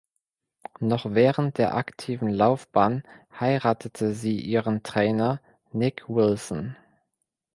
Noch 0.79 1.13
während 1.13 1.59
der 1.59 1.75
aktiven 1.75 2.27
Laufbahn 2.29 3.03
heiratete 3.39 4.15
sie 4.15 4.39
ihren 4.41 4.81
Trainer 4.81 5.39
Nick 5.73 6.09
Wilson. 6.09 6.75